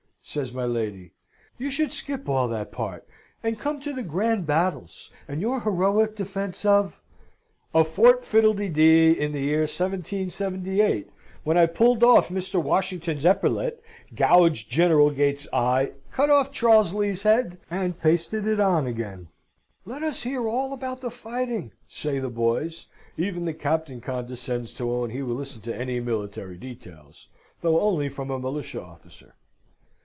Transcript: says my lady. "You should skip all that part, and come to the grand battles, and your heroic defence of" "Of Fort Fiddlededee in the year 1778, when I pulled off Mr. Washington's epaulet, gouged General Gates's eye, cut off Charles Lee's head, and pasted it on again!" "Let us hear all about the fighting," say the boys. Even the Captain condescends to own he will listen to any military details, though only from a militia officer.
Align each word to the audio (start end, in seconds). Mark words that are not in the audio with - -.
says 0.23 0.53
my 0.53 0.63
lady. 0.63 1.11
"You 1.57 1.69
should 1.69 1.91
skip 1.91 2.29
all 2.29 2.47
that 2.49 2.71
part, 2.71 3.05
and 3.43 3.59
come 3.59 3.81
to 3.81 3.91
the 3.91 4.03
grand 4.03 4.45
battles, 4.45 5.09
and 5.27 5.41
your 5.41 5.59
heroic 5.61 6.15
defence 6.15 6.63
of" 6.63 7.01
"Of 7.73 7.89
Fort 7.89 8.21
Fiddlededee 8.23 9.17
in 9.17 9.33
the 9.33 9.41
year 9.41 9.61
1778, 9.61 11.09
when 11.43 11.57
I 11.57 11.65
pulled 11.65 12.01
off 12.03 12.29
Mr. 12.29 12.63
Washington's 12.63 13.25
epaulet, 13.25 13.83
gouged 14.15 14.69
General 14.69 15.09
Gates's 15.09 15.49
eye, 15.51 15.91
cut 16.13 16.29
off 16.29 16.53
Charles 16.53 16.93
Lee's 16.93 17.23
head, 17.23 17.57
and 17.69 17.99
pasted 17.99 18.47
it 18.47 18.59
on 18.59 18.87
again!" 18.87 19.27
"Let 19.85 20.01
us 20.03 20.21
hear 20.21 20.47
all 20.47 20.71
about 20.71 21.01
the 21.01 21.11
fighting," 21.11 21.71
say 21.87 22.19
the 22.19 22.29
boys. 22.29 22.85
Even 23.17 23.43
the 23.43 23.53
Captain 23.55 23.99
condescends 23.99 24.71
to 24.75 24.89
own 24.93 25.09
he 25.09 25.23
will 25.23 25.35
listen 25.35 25.59
to 25.61 25.75
any 25.75 25.99
military 25.99 26.57
details, 26.57 27.27
though 27.59 27.81
only 27.81 28.07
from 28.07 28.29
a 28.29 28.39
militia 28.39 28.81
officer. 28.81 29.33